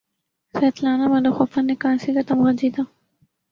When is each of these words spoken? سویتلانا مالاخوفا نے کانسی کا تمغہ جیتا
سویتلانا 0.53 1.05
مالاخوفا 1.11 1.61
نے 1.67 1.75
کانسی 1.83 2.09
کا 2.15 2.21
تمغہ 2.27 2.51
جیتا 2.59 2.81